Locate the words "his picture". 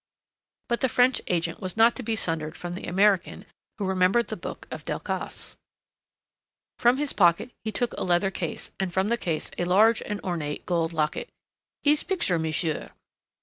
11.83-12.39